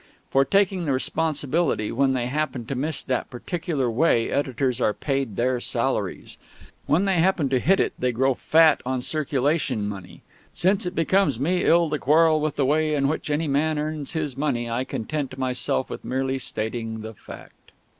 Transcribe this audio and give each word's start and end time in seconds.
For 0.31 0.43
taking 0.45 0.85
the 0.85 0.93
responsibility 0.93 1.91
when 1.91 2.13
they 2.13 2.25
happen 2.25 2.65
to 2.65 2.73
miss 2.73 3.03
that 3.03 3.29
particular 3.29 3.87
way 3.87 4.31
editors 4.31 4.81
are 4.81 4.95
paid 4.95 5.35
their 5.35 5.59
salaries. 5.59 6.39
When 6.87 7.05
they 7.05 7.17
happen 7.19 7.49
to 7.49 7.59
hit 7.59 7.79
it 7.79 7.93
they 7.99 8.11
grow 8.11 8.33
fat 8.33 8.81
on 8.83 9.03
circulation 9.03 9.87
money: 9.87 10.23
Since 10.55 10.87
it 10.87 10.95
becomes 10.95 11.39
me 11.39 11.63
ill 11.65 11.87
to 11.91 11.99
quarrel 11.99 12.41
with 12.41 12.55
the 12.55 12.65
way 12.65 12.95
in 12.95 13.07
which 13.09 13.29
any 13.29 13.47
man 13.47 13.77
earns 13.77 14.13
his 14.13 14.35
money, 14.35 14.67
I 14.67 14.85
content 14.85 15.37
myself 15.37 15.87
with 15.87 16.03
merely 16.03 16.39
stating 16.39 17.01
the 17.01 17.13
fact. 17.13 17.71